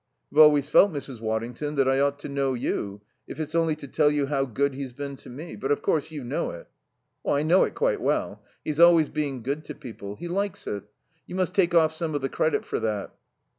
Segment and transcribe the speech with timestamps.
[0.33, 1.21] "I've always felt, Mrs.
[1.21, 4.73] Waddington, that I ought to know you, if it's only to tell you how good
[4.73, 5.55] he's been to me.
[5.55, 6.67] But, of course, you know it."
[7.23, 8.43] "I know it quite well.
[8.65, 10.15] He's always being good to people.
[10.15, 10.85] He likes it.
[11.27, 13.13] You must take off some of the credit for that."